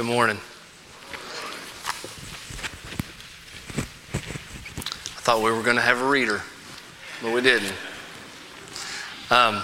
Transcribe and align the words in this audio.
Good 0.00 0.06
morning. 0.06 0.36
I 0.36 0.40
thought 5.20 5.42
we 5.42 5.52
were 5.52 5.62
going 5.62 5.76
to 5.76 5.82
have 5.82 6.00
a 6.00 6.08
reader, 6.08 6.40
but 7.20 7.34
we 7.34 7.42
didn't. 7.42 7.74
Um, 9.30 9.62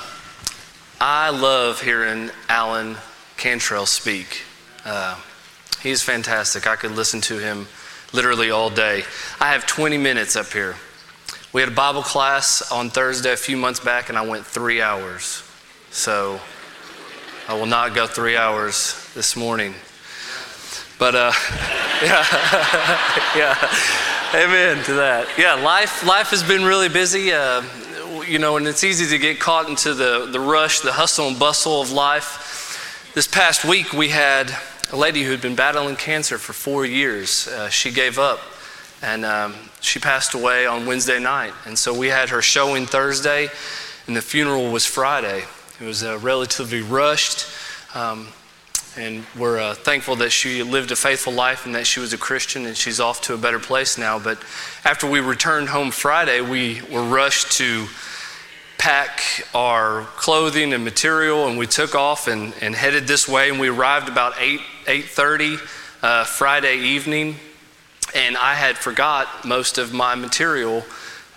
I 1.00 1.30
love 1.30 1.80
hearing 1.80 2.28
Alan 2.50 2.98
Cantrell 3.38 3.86
speak. 3.86 4.42
Uh, 4.84 5.18
he's 5.80 6.02
fantastic. 6.02 6.66
I 6.66 6.76
could 6.76 6.92
listen 6.92 7.22
to 7.22 7.38
him 7.38 7.66
literally 8.12 8.50
all 8.50 8.68
day. 8.68 9.04
I 9.40 9.52
have 9.52 9.64
20 9.64 9.96
minutes 9.96 10.36
up 10.36 10.52
here. 10.52 10.76
We 11.54 11.62
had 11.62 11.70
a 11.70 11.74
Bible 11.74 12.02
class 12.02 12.70
on 12.70 12.90
Thursday 12.90 13.32
a 13.32 13.38
few 13.38 13.56
months 13.56 13.80
back, 13.80 14.10
and 14.10 14.18
I 14.18 14.26
went 14.26 14.44
three 14.44 14.82
hours. 14.82 15.42
So 15.90 16.40
I 17.48 17.54
will 17.54 17.64
not 17.64 17.94
go 17.94 18.06
three 18.06 18.36
hours 18.36 19.10
this 19.14 19.34
morning. 19.34 19.72
But 20.98 21.14
uh, 21.14 21.32
yeah, 22.02 22.24
yeah, 23.36 23.74
amen 24.34 24.82
to 24.84 24.94
that. 24.94 25.26
Yeah, 25.36 25.54
life 25.54 26.04
life 26.06 26.28
has 26.28 26.42
been 26.42 26.64
really 26.64 26.88
busy. 26.88 27.32
Uh, 27.32 27.62
you 28.26 28.38
know, 28.38 28.56
and 28.56 28.66
it's 28.66 28.82
easy 28.82 29.06
to 29.06 29.18
get 29.18 29.38
caught 29.38 29.68
into 29.68 29.92
the 29.92 30.26
the 30.32 30.40
rush, 30.40 30.80
the 30.80 30.92
hustle 30.92 31.28
and 31.28 31.38
bustle 31.38 31.82
of 31.82 31.92
life. 31.92 33.12
This 33.14 33.26
past 33.26 33.64
week, 33.64 33.92
we 33.92 34.08
had 34.08 34.50
a 34.90 34.96
lady 34.96 35.22
who 35.22 35.32
had 35.32 35.42
been 35.42 35.54
battling 35.54 35.96
cancer 35.96 36.38
for 36.38 36.54
four 36.54 36.86
years. 36.86 37.46
Uh, 37.48 37.68
she 37.68 37.90
gave 37.90 38.18
up, 38.18 38.40
and 39.02 39.24
um, 39.24 39.54
she 39.82 39.98
passed 39.98 40.32
away 40.32 40.64
on 40.64 40.86
Wednesday 40.86 41.18
night. 41.18 41.52
And 41.66 41.78
so 41.78 41.92
we 41.92 42.08
had 42.08 42.30
her 42.30 42.40
showing 42.40 42.86
Thursday, 42.86 43.48
and 44.06 44.16
the 44.16 44.22
funeral 44.22 44.72
was 44.72 44.86
Friday. 44.86 45.44
It 45.78 45.84
was 45.84 46.02
uh, 46.02 46.18
relatively 46.20 46.80
rushed. 46.80 47.46
Um, 47.94 48.28
and 48.98 49.24
we're 49.38 49.58
uh, 49.58 49.74
thankful 49.74 50.16
that 50.16 50.30
she 50.30 50.62
lived 50.62 50.90
a 50.90 50.96
faithful 50.96 51.32
life 51.32 51.66
and 51.66 51.74
that 51.74 51.86
she 51.86 52.00
was 52.00 52.12
a 52.12 52.18
Christian 52.18 52.66
and 52.66 52.76
she's 52.76 52.98
off 52.98 53.20
to 53.22 53.34
a 53.34 53.38
better 53.38 53.58
place 53.58 53.98
now. 53.98 54.18
But 54.18 54.42
after 54.84 55.08
we 55.08 55.20
returned 55.20 55.68
home 55.68 55.90
Friday, 55.90 56.40
we 56.40 56.80
were 56.90 57.02
rushed 57.02 57.52
to 57.52 57.86
pack 58.78 59.46
our 59.54 60.04
clothing 60.16 60.72
and 60.72 60.84
material 60.84 61.46
and 61.46 61.58
we 61.58 61.66
took 61.66 61.94
off 61.94 62.28
and, 62.28 62.54
and 62.60 62.74
headed 62.74 63.06
this 63.06 63.28
way. 63.28 63.50
And 63.50 63.60
we 63.60 63.68
arrived 63.68 64.08
about 64.08 64.34
8 64.38 64.60
8.30 64.86 65.58
uh, 66.02 66.24
friday 66.24 66.78
evening. 66.78 67.36
And 68.14 68.36
i 68.36 68.54
had 68.54 68.76
forgot 68.76 69.44
most 69.44 69.78
of 69.78 69.92
my 69.92 70.14
material 70.14 70.84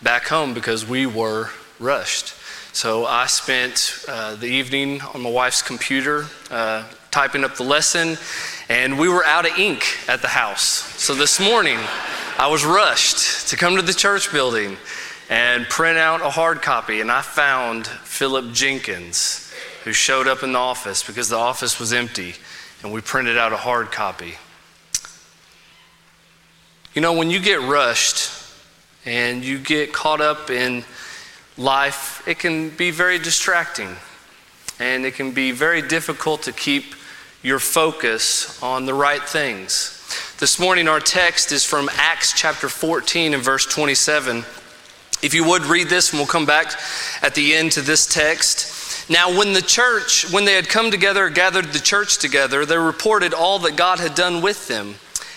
back 0.01 0.27
home 0.27 0.53
because 0.53 0.87
we 0.87 1.05
were 1.05 1.49
rushed. 1.79 2.35
So 2.71 3.05
i 3.05 3.25
spent 3.25 4.05
uh, 4.07 4.35
the 4.35 4.47
evening 4.47 5.01
on 5.01 5.21
my 5.21 5.29
wife's 5.29 5.61
computer 5.61 6.27
uh, 6.51 6.83
typing 7.11 7.43
up 7.43 7.55
the 7.55 7.63
lesson, 7.63 8.17
and 8.69 8.99
we 8.99 9.09
were 9.09 9.25
out 9.25 9.49
of 9.49 9.57
ink 9.57 9.83
at 10.07 10.21
the 10.21 10.27
house. 10.27 10.61
So 10.61 11.15
this 11.15 11.39
morning, 11.39 11.79
I 12.37 12.47
was 12.47 12.63
rushed 12.63 13.49
to 13.49 13.57
come 13.57 13.75
to 13.75 13.81
the 13.81 13.93
church 13.93 14.31
building 14.31 14.77
and 15.29 15.65
print 15.67 15.97
out 15.97 16.21
a 16.21 16.29
hard 16.29 16.61
copy, 16.61 17.01
and 17.01 17.11
I 17.11 17.21
found 17.21 17.87
Philip 17.87 18.53
Jenkins, 18.53 19.53
who 19.83 19.93
showed 19.93 20.27
up 20.27 20.43
in 20.43 20.53
the 20.53 20.59
office 20.59 21.03
because 21.03 21.29
the 21.29 21.37
office 21.37 21.79
was 21.79 21.93
empty, 21.93 22.35
and 22.83 22.93
we 22.93 23.01
printed 23.01 23.37
out 23.37 23.53
a 23.53 23.57
hard 23.57 23.91
copy. 23.91 24.35
You 26.93 27.01
know, 27.01 27.13
when 27.13 27.29
you 27.29 27.39
get 27.39 27.61
rushed 27.61 28.31
and 29.05 29.43
you 29.43 29.59
get 29.59 29.93
caught 29.93 30.21
up 30.21 30.49
in 30.49 30.83
life, 31.57 32.27
it 32.27 32.39
can 32.39 32.69
be 32.69 32.91
very 32.91 33.19
distracting 33.19 33.95
and 34.79 35.05
it 35.05 35.13
can 35.13 35.31
be 35.31 35.51
very 35.51 35.81
difficult 35.81 36.43
to 36.43 36.51
keep 36.51 36.95
your 37.41 37.59
focus 37.59 38.61
on 38.61 38.85
the 38.85 38.93
right 38.93 39.23
things. 39.23 39.95
This 40.39 40.59
morning, 40.59 40.87
our 40.87 40.99
text 40.99 41.51
is 41.51 41.63
from 41.63 41.89
Acts 41.93 42.33
chapter 42.33 42.67
14 42.67 43.33
and 43.33 43.43
verse 43.43 43.65
27. 43.65 44.43
If 45.21 45.33
you 45.33 45.47
would 45.47 45.63
read 45.63 45.87
this, 45.87 46.11
and 46.11 46.19
we'll 46.19 46.27
come 46.27 46.45
back 46.45 46.73
at 47.21 47.35
the 47.35 47.55
end 47.55 47.73
to 47.73 47.81
this 47.81 48.05
text. 48.05 49.09
Now, 49.09 49.37
when 49.37 49.53
the 49.53 49.61
church, 49.61 50.31
when 50.31 50.45
they 50.45 50.53
had 50.53 50.67
come 50.67 50.91
together, 50.91 51.29
gathered 51.29 51.67
the 51.67 51.79
church 51.79 52.17
together, 52.17 52.65
they 52.65 52.77
reported 52.77 53.33
all 53.33 53.59
that 53.59 53.75
God 53.75 53.99
had 53.99 54.15
done 54.15 54.41
with 54.41 54.67
them, 54.67 54.95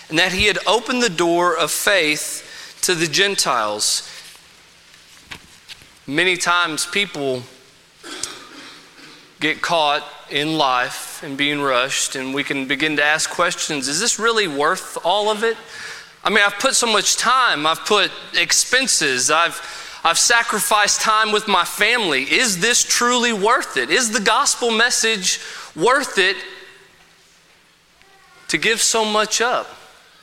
and 0.09 0.19
that 0.19 0.33
He 0.33 0.45
had 0.45 0.59
opened 0.67 1.01
the 1.01 1.09
door 1.09 1.57
of 1.57 1.71
faith 1.71 2.79
to 2.81 2.95
the 2.95 3.07
Gentiles. 3.07 4.09
Many 6.05 6.35
times, 6.35 6.85
people 6.85 7.43
get 9.43 9.61
caught 9.61 10.03
in 10.31 10.57
life 10.57 11.21
and 11.21 11.37
being 11.37 11.61
rushed, 11.61 12.15
and 12.15 12.33
we 12.33 12.43
can 12.43 12.65
begin 12.65 12.95
to 12.95 13.03
ask 13.03 13.29
questions 13.29 13.87
is 13.87 13.99
this 13.99 14.17
really 14.17 14.47
worth 14.47 14.97
all 15.03 15.29
of 15.29 15.43
it? 15.43 15.57
I 16.23 16.29
mean, 16.29 16.39
I've 16.43 16.57
put 16.57 16.73
so 16.73 16.91
much 16.91 17.17
time, 17.17 17.67
I've 17.67 17.85
put 17.85 18.09
expenses, 18.33 19.29
I've, 19.29 19.61
I've 20.03 20.17
sacrificed 20.17 21.01
time 21.01 21.33
with 21.33 21.49
my 21.49 21.65
family. 21.65 22.23
Is 22.23 22.61
this 22.61 22.83
truly 22.83 23.33
worth 23.33 23.75
it? 23.75 23.89
Is 23.89 24.11
the 24.11 24.21
gospel 24.21 24.71
message 24.71 25.41
worth 25.75 26.17
it 26.17 26.37
to 28.47 28.57
give 28.57 28.81
so 28.81 29.03
much 29.03 29.41
up? 29.41 29.67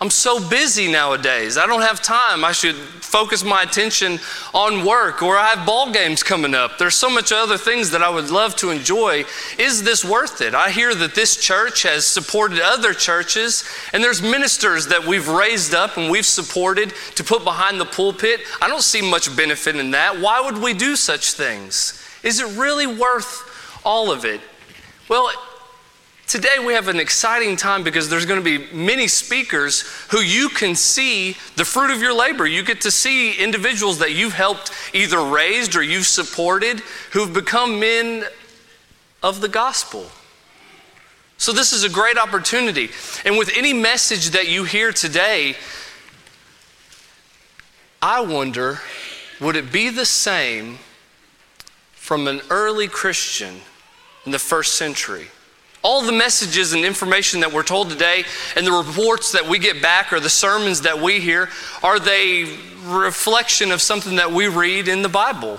I'm 0.02 0.08
so 0.08 0.48
busy 0.48 0.90
nowadays. 0.90 1.58
I 1.58 1.66
don't 1.66 1.82
have 1.82 2.00
time. 2.00 2.42
I 2.42 2.52
should 2.52 2.76
focus 2.76 3.44
my 3.44 3.62
attention 3.62 4.18
on 4.54 4.86
work 4.86 5.22
or 5.22 5.36
I 5.36 5.48
have 5.48 5.66
ball 5.66 5.92
games 5.92 6.22
coming 6.22 6.54
up. 6.54 6.78
There's 6.78 6.94
so 6.94 7.10
much 7.10 7.32
other 7.32 7.58
things 7.58 7.90
that 7.90 8.02
I 8.02 8.08
would 8.08 8.30
love 8.30 8.56
to 8.56 8.70
enjoy. 8.70 9.24
Is 9.58 9.82
this 9.82 10.02
worth 10.02 10.40
it? 10.40 10.54
I 10.54 10.70
hear 10.70 10.94
that 10.94 11.14
this 11.14 11.36
church 11.36 11.82
has 11.82 12.06
supported 12.06 12.60
other 12.60 12.94
churches 12.94 13.62
and 13.92 14.02
there's 14.02 14.22
ministers 14.22 14.86
that 14.86 15.04
we've 15.06 15.28
raised 15.28 15.74
up 15.74 15.98
and 15.98 16.10
we've 16.10 16.24
supported 16.24 16.94
to 17.16 17.22
put 17.22 17.44
behind 17.44 17.78
the 17.78 17.84
pulpit. 17.84 18.40
I 18.62 18.68
don't 18.68 18.82
see 18.82 19.02
much 19.02 19.36
benefit 19.36 19.76
in 19.76 19.90
that. 19.90 20.18
Why 20.18 20.40
would 20.40 20.62
we 20.62 20.72
do 20.72 20.96
such 20.96 21.32
things? 21.32 22.02
Is 22.22 22.40
it 22.40 22.58
really 22.58 22.86
worth 22.86 23.80
all 23.84 24.10
of 24.10 24.24
it? 24.24 24.40
Well, 25.10 25.30
Today 26.30 26.64
we 26.64 26.74
have 26.74 26.86
an 26.86 27.00
exciting 27.00 27.56
time 27.56 27.82
because 27.82 28.08
there's 28.08 28.24
going 28.24 28.40
to 28.40 28.58
be 28.58 28.72
many 28.72 29.08
speakers 29.08 29.80
who 30.10 30.20
you 30.20 30.48
can 30.48 30.76
see 30.76 31.32
the 31.56 31.64
fruit 31.64 31.90
of 31.90 32.00
your 32.00 32.14
labor. 32.14 32.46
You 32.46 32.62
get 32.62 32.82
to 32.82 32.92
see 32.92 33.34
individuals 33.34 33.98
that 33.98 34.12
you've 34.12 34.34
helped 34.34 34.70
either 34.94 35.20
raised 35.20 35.74
or 35.74 35.82
you've 35.82 36.06
supported 36.06 36.78
who've 37.10 37.32
become 37.32 37.80
men 37.80 38.22
of 39.24 39.40
the 39.40 39.48
gospel. 39.48 40.06
So 41.36 41.50
this 41.50 41.72
is 41.72 41.82
a 41.82 41.88
great 41.88 42.16
opportunity. 42.16 42.90
And 43.24 43.36
with 43.36 43.50
any 43.56 43.72
message 43.72 44.30
that 44.30 44.46
you 44.46 44.62
hear 44.62 44.92
today, 44.92 45.56
I 48.00 48.20
wonder 48.20 48.78
would 49.40 49.56
it 49.56 49.72
be 49.72 49.88
the 49.88 50.06
same 50.06 50.78
from 51.90 52.28
an 52.28 52.40
early 52.50 52.86
Christian 52.86 53.62
in 54.24 54.30
the 54.30 54.38
first 54.38 54.76
century? 54.76 55.26
All 55.82 56.02
the 56.02 56.12
messages 56.12 56.72
and 56.72 56.84
information 56.84 57.40
that 57.40 57.52
we're 57.52 57.62
told 57.62 57.88
today 57.88 58.24
and 58.54 58.66
the 58.66 58.72
reports 58.72 59.32
that 59.32 59.48
we 59.48 59.58
get 59.58 59.80
back 59.80 60.12
or 60.12 60.20
the 60.20 60.28
sermons 60.28 60.82
that 60.82 61.00
we 61.00 61.20
hear, 61.20 61.48
are 61.82 61.98
they 61.98 62.58
reflection 62.84 63.72
of 63.72 63.80
something 63.80 64.16
that 64.16 64.30
we 64.30 64.48
read 64.48 64.88
in 64.88 65.02
the 65.02 65.08
Bible? 65.08 65.58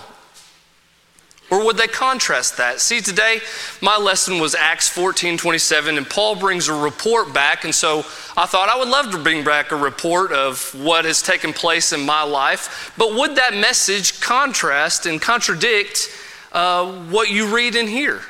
Or 1.51 1.65
would 1.65 1.75
they 1.75 1.87
contrast 1.87 2.55
that? 2.57 2.79
See, 2.79 3.01
today 3.01 3.41
my 3.81 3.97
lesson 3.97 4.39
was 4.39 4.55
Acts 4.55 4.87
14 4.87 5.37
27, 5.37 5.97
and 5.97 6.09
Paul 6.09 6.37
brings 6.37 6.69
a 6.69 6.73
report 6.73 7.33
back. 7.33 7.65
And 7.65 7.75
so 7.75 7.99
I 8.37 8.45
thought 8.45 8.69
I 8.73 8.79
would 8.79 8.87
love 8.87 9.11
to 9.11 9.17
bring 9.17 9.43
back 9.43 9.71
a 9.71 9.75
report 9.75 10.31
of 10.31 10.73
what 10.81 11.03
has 11.03 11.21
taken 11.21 11.51
place 11.51 11.91
in 11.91 12.05
my 12.05 12.23
life. 12.23 12.93
But 12.97 13.15
would 13.15 13.35
that 13.35 13.53
message 13.53 14.21
contrast 14.21 15.05
and 15.05 15.21
contradict 15.21 16.09
uh, 16.53 16.89
what 17.09 17.29
you 17.29 17.53
read 17.53 17.75
in 17.75 17.87
here? 17.87 18.21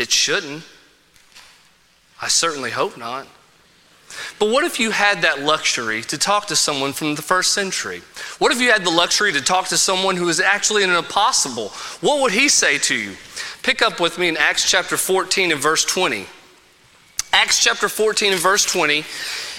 It 0.00 0.10
shouldn't. 0.10 0.62
I 2.22 2.28
certainly 2.28 2.70
hope 2.70 2.96
not. 2.96 3.26
But 4.38 4.48
what 4.48 4.64
if 4.64 4.80
you 4.80 4.92
had 4.92 5.20
that 5.20 5.42
luxury 5.42 6.00
to 6.04 6.16
talk 6.16 6.46
to 6.46 6.56
someone 6.56 6.94
from 6.94 7.16
the 7.16 7.22
first 7.22 7.52
century? 7.52 8.00
What 8.38 8.50
if 8.50 8.62
you 8.62 8.72
had 8.72 8.82
the 8.82 8.90
luxury 8.90 9.30
to 9.34 9.42
talk 9.42 9.68
to 9.68 9.76
someone 9.76 10.16
who 10.16 10.30
is 10.30 10.40
actually 10.40 10.84
an 10.84 10.90
apostle? 10.90 11.68
What 12.00 12.22
would 12.22 12.32
he 12.32 12.48
say 12.48 12.78
to 12.78 12.94
you? 12.94 13.12
Pick 13.62 13.82
up 13.82 14.00
with 14.00 14.16
me 14.16 14.28
in 14.28 14.38
Acts 14.38 14.70
chapter 14.70 14.96
14 14.96 15.52
and 15.52 15.60
verse 15.60 15.84
20. 15.84 16.24
Acts 17.34 17.62
chapter 17.62 17.90
14 17.90 18.32
and 18.32 18.40
verse 18.40 18.64
20, 18.64 19.04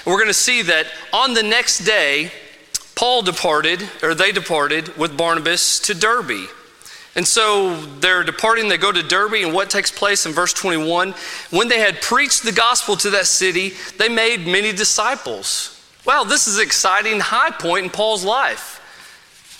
we're 0.08 0.18
going 0.18 0.26
to 0.26 0.34
see 0.34 0.64
that 0.64 0.88
on 1.14 1.36
the 1.36 1.44
next 1.44 1.86
day, 1.86 2.32
Paul 2.96 3.22
departed, 3.22 3.88
or 4.02 4.16
they 4.16 4.32
departed 4.32 4.98
with 4.98 5.16
Barnabas 5.16 5.80
to 5.82 5.94
Derbe. 5.94 6.50
And 7.16 7.28
so 7.28 7.76
they're 8.00 8.24
departing, 8.24 8.70
they 8.70 8.78
go 8.78 8.92
to 8.92 9.04
Derbe, 9.04 9.44
and 9.44 9.54
what 9.54 9.70
takes 9.70 9.92
place 9.92 10.26
in 10.26 10.32
verse 10.32 10.54
21? 10.54 11.14
When 11.50 11.68
they 11.68 11.80
had 11.80 12.02
preached 12.02 12.44
the 12.44 12.54
gospel 12.54 12.96
to 12.98 13.10
that 13.12 13.26
city, 13.26 13.74
they 13.98 14.08
made 14.08 14.48
many 14.48 14.72
disciples. 14.72 15.78
Wow, 16.06 16.24
this 16.24 16.48
is 16.48 16.58
an 16.58 16.64
exciting 16.64 17.20
high 17.20 17.52
point 17.52 17.86
in 17.86 17.92
Paul's 17.92 18.24
life. 18.24 18.78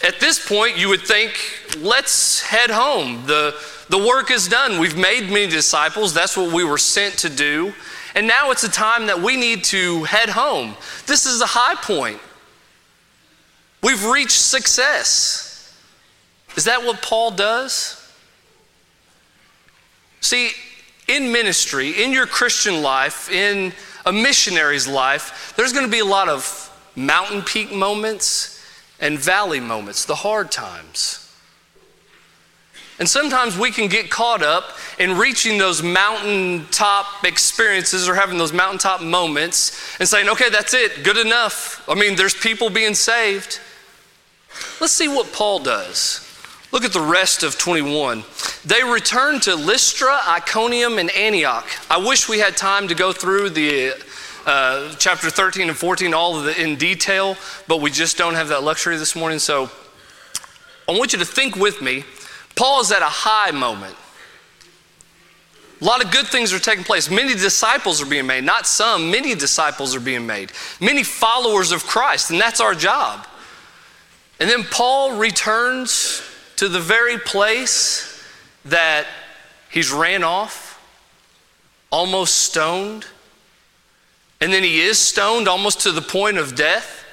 At 0.04 0.20
this 0.20 0.44
point, 0.48 0.78
you 0.78 0.90
would 0.90 1.02
think, 1.02 1.34
let's 1.78 2.42
head 2.42 2.72
home. 2.72 3.24
The, 3.28 3.56
the 3.90 3.98
work 3.98 4.32
is 4.32 4.48
done. 4.48 4.80
We've 4.80 4.98
made 4.98 5.30
many 5.30 5.48
disciples. 5.48 6.14
That's 6.14 6.36
what 6.36 6.52
we 6.52 6.64
were 6.64 6.80
sent 6.80 7.20
to 7.20 7.30
do. 7.30 7.74
And 8.16 8.28
now 8.28 8.52
it's 8.52 8.64
a 8.64 8.72
time 8.72 9.08
that 9.08 9.22
we 9.22 9.38
need 9.38 9.64
to 9.66 10.04
head 10.06 10.30
home. 10.30 10.76
This 11.06 11.26
is 11.26 11.42
a 11.42 11.46
high 11.46 11.76
point. 11.76 12.20
We've 13.84 14.04
reached 14.06 14.40
success. 14.40 15.51
Is 16.56 16.66
that 16.66 16.84
what 16.84 17.02
Paul 17.02 17.32
does? 17.32 17.98
See, 20.20 20.52
in 21.08 21.32
ministry, 21.32 22.04
in 22.04 22.12
your 22.12 22.28
Christian 22.28 22.82
life, 22.82 23.30
in 23.32 23.74
a 24.06 24.12
missionary's 24.12 24.88
life, 24.88 25.54
there's 25.58 25.74
going 25.74 25.86
to 25.86 25.92
be 25.92 26.00
a 26.00 26.06
lot 26.06 26.30
of 26.30 26.68
mountain 26.96 27.42
peak 27.42 27.72
moments 27.72 28.64
and 29.00 29.18
valley 29.18 29.60
moments, 29.60 30.06
the 30.06 30.16
hard 30.16 30.52
times. 30.52 31.18
And 33.00 33.10
sometimes 33.10 33.58
we 33.58 33.72
can 33.72 33.88
get 33.88 34.12
caught 34.12 34.44
up 34.44 34.78
in 35.00 35.18
reaching 35.18 35.58
those 35.58 35.82
mountaintop 35.82 37.26
experiences 37.26 38.08
or 38.08 38.14
having 38.14 38.38
those 38.38 38.54
mountaintop 38.54 39.02
moments 39.02 39.98
and 40.00 40.08
saying, 40.08 40.30
okay, 40.30 40.50
that's 40.50 40.76
it, 40.76 41.04
good 41.04 41.18
enough. 41.18 41.84
I 41.90 41.96
mean, 41.96 42.16
there's 42.16 42.36
people 42.36 42.70
being 42.70 42.94
saved. 42.94 43.60
Let's 44.80 44.94
see 44.94 45.08
what 45.08 45.34
Paul 45.34 45.60
does. 45.60 46.31
Look 46.72 46.86
at 46.86 46.94
the 46.94 47.02
rest 47.02 47.44
of 47.44 47.58
21. 47.58 48.24
They 48.64 48.82
returned 48.82 49.42
to 49.44 49.56
Lystra, 49.56 50.20
Iconium, 50.26 51.00
and 51.00 51.12
Antioch. 51.12 51.68
I 51.90 51.98
wish 51.98 52.30
we 52.30 52.40
had 52.40 52.56
time 52.56 52.88
to 52.88 52.96
go 52.96 53.12
through 53.12 53.50
the 53.50 53.94
uh, 54.46 54.96
chapter 54.98 55.30
13 55.30 55.68
and 55.68 55.78
14, 55.78 56.14
all 56.14 56.38
of 56.38 56.46
the 56.46 56.62
in 56.62 56.78
detail, 56.78 57.36
but 57.68 57.82
we 57.82 57.92
just 57.92 58.18
don't 58.18 58.36
have 58.36 58.48
that 58.48 58.64
luxury 58.64 58.96
this 58.96 59.18
morning. 59.18 59.38
So 59.38 59.70
I 60.88 60.98
want 60.98 61.12
you 61.12 61.20
to 61.20 61.26
think 61.26 61.58
with 61.58 61.82
me. 61.82 62.06
Paul 62.56 62.80
is 62.80 62.92
at 62.94 63.02
a 63.02 63.06
high 63.06 63.52
moment. 63.52 63.96
A 65.82 65.84
lot 65.84 66.04
of 66.04 66.12
good 66.12 66.28
things 66.28 66.54
are 66.54 66.60
taking 66.60 66.86
place. 66.86 67.10
Many 67.10 67.34
disciples 67.34 68.02
are 68.02 68.06
being 68.06 68.28
made, 68.28 68.46
not 68.46 68.66
some, 68.66 69.12
many 69.12 69.36
disciples 69.36 69.94
are 69.94 70.00
being 70.00 70.26
made. 70.26 70.52
Many 70.80 71.04
followers 71.04 71.72
of 71.74 71.86
Christ, 71.86 72.32
and 72.32 72.40
that's 72.40 72.62
our 72.62 72.76
job. 72.76 73.28
And 74.40 74.50
then 74.50 74.64
Paul 74.64 75.18
returns 75.18 76.22
to 76.62 76.70
the 76.70 76.80
very 76.80 77.18
place 77.18 78.24
that 78.66 79.08
he's 79.72 79.92
ran 79.92 80.24
off, 80.24 80.80
almost 81.90 82.36
stoned, 82.36 83.08
and 84.40 84.54
then 84.54 84.62
he 84.62 84.80
is 84.80 85.00
stoned 85.00 85.48
almost 85.48 85.80
to 85.80 85.92
the 85.92 86.04
point 86.04 86.38
of 86.38 86.54
death. 86.54 87.04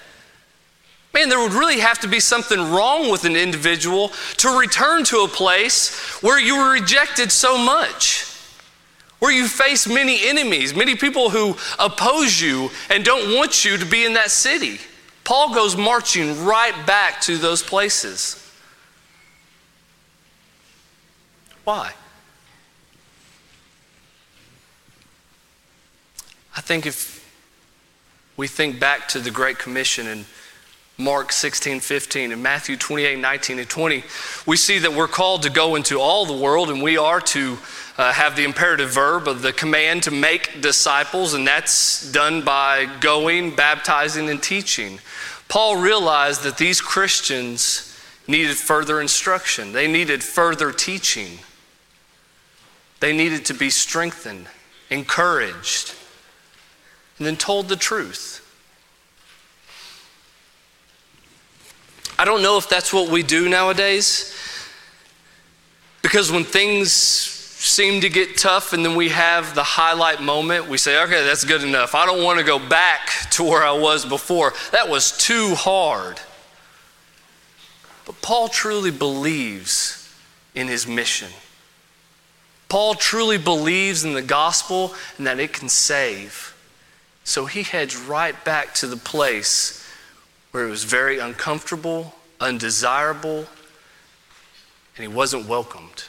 Man, 1.14 1.30
there 1.30 1.40
would 1.40 1.54
really 1.54 1.80
have 1.80 1.98
to 2.00 2.08
be 2.08 2.20
something 2.20 2.60
wrong 2.60 3.10
with 3.10 3.24
an 3.24 3.36
individual 3.36 4.10
to 4.36 4.58
return 4.58 5.02
to 5.04 5.20
a 5.20 5.28
place 5.28 5.98
where 6.22 6.38
you 6.38 6.58
were 6.58 6.70
rejected 6.70 7.32
so 7.32 7.56
much, 7.56 8.30
where 9.18 9.32
you 9.32 9.48
face 9.48 9.88
many 9.88 10.28
enemies, 10.28 10.74
many 10.74 10.94
people 10.94 11.30
who 11.30 11.56
oppose 11.78 12.38
you 12.38 12.68
and 12.90 13.02
don't 13.02 13.34
want 13.34 13.64
you 13.64 13.78
to 13.78 13.86
be 13.86 14.04
in 14.04 14.12
that 14.12 14.30
city. 14.30 14.78
Paul 15.24 15.54
goes 15.54 15.74
marching 15.74 16.44
right 16.44 16.74
back 16.86 17.22
to 17.22 17.38
those 17.38 17.62
places. 17.62 18.44
Why? 21.68 21.92
I 26.56 26.62
think 26.62 26.86
if 26.86 27.30
we 28.38 28.46
think 28.46 28.80
back 28.80 29.06
to 29.08 29.18
the 29.18 29.30
Great 29.30 29.58
Commission 29.58 30.06
in 30.06 30.24
Mark 30.96 31.30
16, 31.30 31.80
15, 31.80 32.32
and 32.32 32.42
Matthew 32.42 32.78
28, 32.78 33.18
19, 33.18 33.58
and 33.58 33.68
20, 33.68 34.02
we 34.46 34.56
see 34.56 34.78
that 34.78 34.94
we're 34.94 35.08
called 35.08 35.42
to 35.42 35.50
go 35.50 35.74
into 35.74 36.00
all 36.00 36.24
the 36.24 36.42
world 36.42 36.70
and 36.70 36.82
we 36.82 36.96
are 36.96 37.20
to 37.20 37.58
uh, 37.98 38.14
have 38.14 38.34
the 38.34 38.44
imperative 38.44 38.88
verb 38.88 39.28
of 39.28 39.42
the 39.42 39.52
command 39.52 40.04
to 40.04 40.10
make 40.10 40.62
disciples, 40.62 41.34
and 41.34 41.46
that's 41.46 42.10
done 42.12 42.46
by 42.46 42.86
going, 43.00 43.54
baptizing, 43.54 44.30
and 44.30 44.42
teaching. 44.42 45.00
Paul 45.48 45.76
realized 45.76 46.44
that 46.44 46.56
these 46.56 46.80
Christians 46.80 47.94
needed 48.26 48.56
further 48.56 49.02
instruction, 49.02 49.72
they 49.72 49.86
needed 49.86 50.24
further 50.24 50.72
teaching. 50.72 51.40
They 53.00 53.16
needed 53.16 53.44
to 53.46 53.54
be 53.54 53.70
strengthened, 53.70 54.46
encouraged, 54.90 55.94
and 57.18 57.26
then 57.26 57.36
told 57.36 57.68
the 57.68 57.76
truth. 57.76 58.44
I 62.18 62.24
don't 62.24 62.42
know 62.42 62.58
if 62.58 62.68
that's 62.68 62.92
what 62.92 63.10
we 63.10 63.22
do 63.22 63.48
nowadays. 63.48 64.34
Because 66.02 66.32
when 66.32 66.44
things 66.44 66.90
seem 66.90 68.00
to 68.00 68.08
get 68.08 68.36
tough 68.36 68.72
and 68.72 68.84
then 68.84 68.96
we 68.96 69.08
have 69.10 69.54
the 69.54 69.62
highlight 69.62 70.22
moment, 70.22 70.68
we 70.68 70.78
say, 70.78 71.02
okay, 71.04 71.24
that's 71.24 71.44
good 71.44 71.62
enough. 71.62 71.94
I 71.94 72.06
don't 72.06 72.24
want 72.24 72.38
to 72.38 72.44
go 72.44 72.58
back 72.58 73.10
to 73.32 73.44
where 73.44 73.62
I 73.62 73.72
was 73.72 74.04
before. 74.04 74.52
That 74.72 74.88
was 74.88 75.16
too 75.16 75.54
hard. 75.54 76.20
But 78.06 78.20
Paul 78.22 78.48
truly 78.48 78.90
believes 78.90 80.12
in 80.54 80.66
his 80.66 80.86
mission. 80.86 81.28
Paul 82.68 82.94
truly 82.94 83.38
believes 83.38 84.04
in 84.04 84.12
the 84.12 84.22
gospel 84.22 84.94
and 85.16 85.26
that 85.26 85.40
it 85.40 85.52
can 85.52 85.68
save. 85.68 86.54
So 87.24 87.46
he 87.46 87.62
heads 87.62 87.96
right 87.96 88.42
back 88.44 88.74
to 88.76 88.86
the 88.86 88.96
place 88.96 89.86
where 90.50 90.66
it 90.66 90.70
was 90.70 90.84
very 90.84 91.18
uncomfortable, 91.18 92.14
undesirable, 92.40 93.46
and 94.96 95.02
he 95.02 95.08
wasn't 95.08 95.46
welcomed 95.46 96.04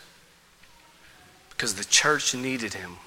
because 1.49 1.75
the 1.75 1.85
church 1.85 2.33
needed 2.33 2.73
him. 2.73 2.97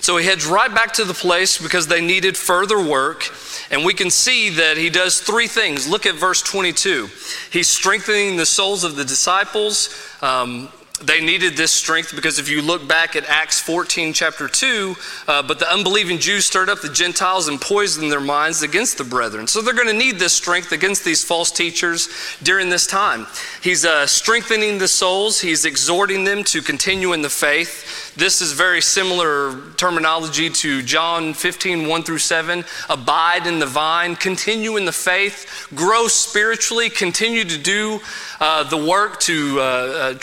So 0.00 0.16
he 0.16 0.24
heads 0.24 0.46
right 0.46 0.74
back 0.74 0.94
to 0.94 1.04
the 1.04 1.12
place 1.12 1.60
because 1.60 1.86
they 1.86 2.00
needed 2.00 2.36
further 2.36 2.82
work. 2.82 3.28
And 3.70 3.84
we 3.84 3.92
can 3.92 4.10
see 4.10 4.48
that 4.50 4.76
he 4.78 4.88
does 4.88 5.20
three 5.20 5.48
things. 5.48 5.88
Look 5.88 6.06
at 6.06 6.14
verse 6.14 6.40
22. 6.40 7.08
He's 7.50 7.68
strengthening 7.68 8.36
the 8.36 8.46
souls 8.46 8.84
of 8.84 8.96
the 8.96 9.04
disciples. 9.04 9.94
Um, 10.22 10.70
they 11.02 11.20
needed 11.20 11.56
this 11.56 11.70
strength 11.70 12.14
because 12.14 12.38
if 12.38 12.48
you 12.48 12.60
look 12.60 12.88
back 12.88 13.14
at 13.14 13.24
Acts 13.26 13.60
14, 13.60 14.12
chapter 14.12 14.48
2, 14.48 14.96
uh, 15.28 15.42
but 15.42 15.58
the 15.58 15.72
unbelieving 15.72 16.18
Jews 16.18 16.46
stirred 16.46 16.68
up 16.68 16.80
the 16.80 16.88
Gentiles 16.88 17.48
and 17.48 17.60
poisoned 17.60 18.10
their 18.10 18.20
minds 18.20 18.62
against 18.62 18.98
the 18.98 19.04
brethren. 19.04 19.46
So 19.46 19.62
they're 19.62 19.74
going 19.74 19.88
to 19.88 19.92
need 19.92 20.18
this 20.18 20.32
strength 20.32 20.72
against 20.72 21.04
these 21.04 21.22
false 21.22 21.50
teachers 21.50 22.08
during 22.42 22.68
this 22.68 22.86
time. 22.86 23.26
He's 23.62 23.84
uh, 23.84 24.06
strengthening 24.06 24.78
the 24.78 24.88
souls, 24.88 25.40
he's 25.40 25.64
exhorting 25.64 26.24
them 26.24 26.42
to 26.44 26.62
continue 26.62 27.12
in 27.12 27.22
the 27.22 27.30
faith. 27.30 28.14
This 28.16 28.40
is 28.40 28.52
very 28.52 28.80
similar 28.80 29.70
terminology 29.76 30.50
to 30.50 30.82
John 30.82 31.34
15, 31.34 31.86
1 31.86 32.02
through 32.02 32.18
7. 32.18 32.64
Abide 32.90 33.46
in 33.46 33.60
the 33.60 33.66
vine, 33.66 34.16
continue 34.16 34.76
in 34.76 34.84
the 34.84 34.92
faith, 34.92 35.68
grow 35.74 36.08
spiritually, 36.08 36.90
continue 36.90 37.44
to 37.44 37.58
do 37.58 38.00
uh, 38.40 38.64
the 38.64 38.76
work 38.76 39.20
to 39.20 39.60
uh, 39.60 39.62
uh, 39.62 40.14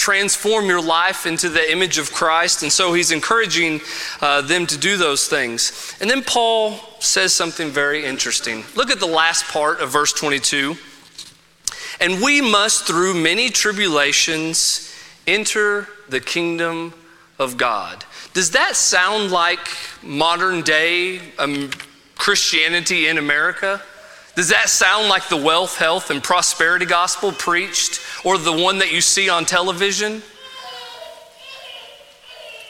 your 0.67 0.81
life 0.81 1.25
into 1.25 1.49
the 1.49 1.71
image 1.71 1.97
of 1.97 2.11
Christ. 2.11 2.63
And 2.63 2.71
so 2.71 2.93
he's 2.93 3.11
encouraging 3.11 3.81
uh, 4.21 4.41
them 4.41 4.65
to 4.67 4.77
do 4.77 4.97
those 4.97 5.27
things. 5.27 5.95
And 5.99 6.09
then 6.09 6.23
Paul 6.23 6.79
says 6.99 7.33
something 7.33 7.69
very 7.69 8.05
interesting. 8.05 8.63
Look 8.75 8.89
at 8.89 8.99
the 8.99 9.05
last 9.05 9.45
part 9.45 9.79
of 9.79 9.91
verse 9.91 10.13
22. 10.13 10.75
And 12.01 12.21
we 12.21 12.41
must, 12.41 12.85
through 12.85 13.13
many 13.13 13.49
tribulations, 13.49 14.93
enter 15.27 15.87
the 16.09 16.19
kingdom 16.19 16.93
of 17.39 17.57
God. 17.57 18.03
Does 18.33 18.51
that 18.51 18.75
sound 18.75 19.31
like 19.31 19.59
modern 20.03 20.61
day 20.61 21.21
um, 21.39 21.69
Christianity 22.15 23.07
in 23.07 23.17
America? 23.17 23.81
Does 24.35 24.49
that 24.49 24.67
sound 24.67 25.07
like 25.07 25.29
the 25.29 25.37
wealth, 25.37 25.77
health, 25.77 26.09
and 26.09 26.21
prosperity 26.21 26.85
gospel 26.85 27.31
preached 27.31 28.01
or 28.25 28.37
the 28.37 28.51
one 28.51 28.79
that 28.79 28.91
you 28.91 28.99
see 28.99 29.29
on 29.29 29.45
television? 29.45 30.21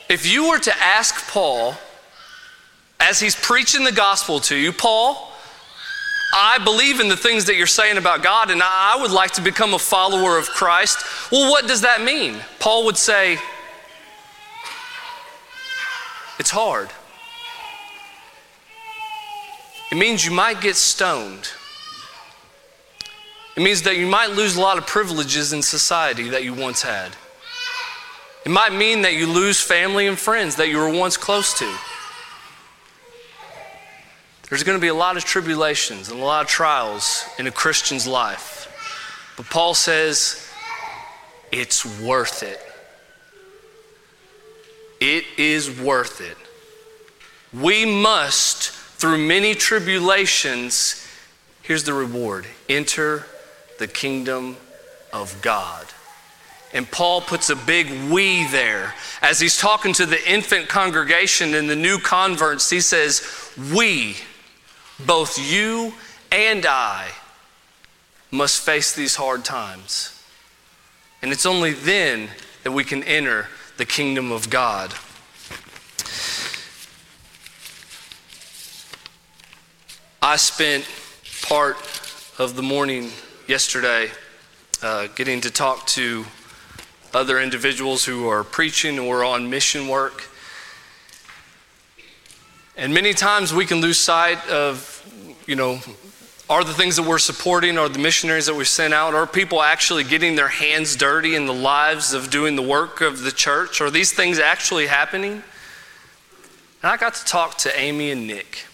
If 0.07 0.31
you 0.31 0.50
were 0.50 0.59
to 0.59 0.77
ask 0.77 1.31
Paul, 1.31 1.75
as 3.00 3.19
he's 3.19 3.35
preaching 3.35 3.83
the 3.83 3.91
gospel 3.91 4.39
to 4.41 4.55
you, 4.55 4.71
Paul, 4.71 5.31
I 6.33 6.59
believe 6.63 7.00
in 7.00 7.07
the 7.07 7.17
things 7.17 7.45
that 7.45 7.55
you're 7.55 7.67
saying 7.67 7.97
about 7.97 8.21
God 8.21 8.51
and 8.51 8.62
I 8.63 8.97
would 9.00 9.12
like 9.12 9.31
to 9.31 9.41
become 9.41 9.74
a 9.74 9.79
follower 9.79 10.38
of 10.38 10.47
Christ. 10.50 11.31
Well, 11.31 11.50
what 11.50 11.67
does 11.67 11.81
that 11.81 12.01
mean? 12.01 12.35
Paul 12.59 12.85
would 12.85 12.97
say, 12.97 13.38
it's 16.38 16.50
hard. 16.50 16.89
It 19.91 19.95
means 19.95 20.25
you 20.25 20.31
might 20.31 20.62
get 20.62 20.75
stoned. 20.75 21.50
It 23.55 23.63
means 23.63 23.83
that 23.83 23.95
you 23.95 24.07
might 24.07 24.31
lose 24.31 24.57
a 24.57 24.62
lot 24.62 24.77
of 24.77 24.85
privileges 24.85 25.53
in 25.53 25.62
society 25.62 26.29
that 26.29 26.43
you 26.43 26.53
once 26.53 26.81
had. 26.81 27.15
It 28.45 28.51
might 28.51 28.73
mean 28.73 29.01
that 29.01 29.13
you 29.13 29.25
lose 29.25 29.59
family 29.59 30.05
and 30.05 30.17
friends 30.17 30.57
that 30.57 30.69
you 30.69 30.77
were 30.77 30.89
once 30.89 31.17
close 31.17 31.57
to. 31.57 31.77
There's 34.49 34.63
going 34.63 34.77
to 34.77 34.81
be 34.81 34.89
a 34.89 34.93
lot 34.93 35.17
of 35.17 35.25
tribulations 35.25 36.11
and 36.11 36.19
a 36.19 36.23
lot 36.23 36.43
of 36.43 36.47
trials 36.47 37.25
in 37.39 37.47
a 37.47 37.51
Christian's 37.51 38.05
life. 38.05 39.33
But 39.35 39.49
Paul 39.49 39.73
says 39.73 40.47
it's 41.51 41.83
worth 41.99 42.43
it. 42.43 42.61
It 45.01 45.25
is 45.37 45.81
worth 45.81 46.21
it. 46.21 46.37
We 47.59 47.85
must, 47.85 48.69
through 48.69 49.17
many 49.17 49.55
tribulations, 49.55 51.05
here's 51.63 51.83
the 51.83 51.93
reward 51.93 52.45
enter 52.69 53.25
the 53.79 53.87
kingdom 53.87 54.57
of 55.11 55.41
God. 55.41 55.85
And 56.75 56.91
Paul 56.91 57.22
puts 57.22 57.50
a 57.50 57.55
big 57.55 57.89
we 58.12 58.46
there. 58.48 58.94
As 59.22 59.39
he's 59.39 59.58
talking 59.58 59.94
to 59.94 60.05
the 60.05 60.29
infant 60.29 60.67
congregation 60.67 61.53
and 61.53 61.70
the 61.70 61.75
new 61.75 62.00
converts, 62.00 62.70
he 62.70 62.82
says, 62.82 63.50
We, 63.74 64.17
both 65.05 65.39
you 65.39 65.94
and 66.34 66.65
I, 66.65 67.12
must 68.29 68.60
face 68.60 68.94
these 68.94 69.15
hard 69.15 69.46
times. 69.46 70.22
And 71.22 71.32
it's 71.32 71.46
only 71.46 71.72
then 71.72 72.27
that 72.63 72.74
we 72.74 72.84
can 72.84 73.03
enter 73.03 73.48
the 73.77 73.86
kingdom 73.86 74.34
of 74.34 74.50
God. 74.50 74.94
I 80.22 80.36
spent 80.36 80.86
part 81.44 81.77
of 82.38 82.58
the 82.58 82.63
morning 82.63 83.12
yesterday 83.48 84.12
uh, 84.84 85.08
getting 85.15 85.39
to 85.39 85.51
talk 85.51 85.88
to 85.88 86.25
other 87.15 87.39
individuals 87.39 88.03
who 88.03 88.27
are 88.27 88.43
preaching 88.43 89.00
or 89.00 89.24
on 89.24 89.50
mission 89.50 89.88
work. 89.88 90.25
And 92.75 92.93
many 92.93 93.13
times 93.13 93.53
we 93.53 93.65
can 93.65 93.79
lose 93.79 93.98
sight 93.98 94.45
of, 94.50 95.01
you 95.48 95.55
know, 95.55 95.79
are 96.50 96.65
the 96.65 96.74
things 96.74 96.98
that 96.98 97.03
we're 97.03 97.17
supporting, 97.17 97.77
are 97.77 97.88
the 97.88 98.00
missionaries 98.00 98.48
that 98.48 98.53
we've 98.53 98.67
sent 98.67 98.93
out, 98.93 99.13
are 99.13 99.25
people 99.25 99.62
actually 99.62 100.03
getting 100.03 100.36
their 100.36 100.50
hands 100.50 100.98
dirty 100.98 101.36
in 101.36 101.45
the 101.45 101.53
lives 101.53 102.13
of 102.13 102.29
doing 102.29 102.57
the 102.57 102.62
work 102.62 103.00
of 103.00 103.22
the 103.22 103.31
church? 103.31 103.79
Are 103.79 103.89
these 103.89 104.12
things 104.12 104.38
actually 104.38 104.88
happening? 104.88 105.31
And 105.31 106.91
I 106.91 106.98
got 106.98 107.13
to 107.15 107.24
talk 107.24 107.57
to 107.60 107.79
Amy 107.79 108.12
and 108.12 108.27
Nick. 108.27 108.65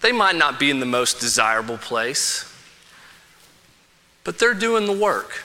They 0.00 0.12
might 0.12 0.36
not 0.36 0.58
be 0.58 0.70
in 0.70 0.80
the 0.80 0.86
most 0.86 1.20
desirable 1.20 1.76
place, 1.76 2.50
but 4.24 4.38
they're 4.38 4.54
doing 4.54 4.86
the 4.86 4.92
work. 4.92 5.44